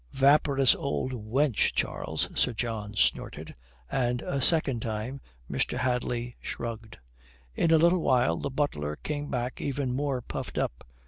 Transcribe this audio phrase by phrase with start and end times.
[0.13, 3.53] "Vaporous old wench, Charles," Sir John snorted.
[3.87, 5.77] And a second time Mr.
[5.77, 6.97] Hadley shrugged.
[7.53, 10.83] In a little while the butler came back even more puffed up.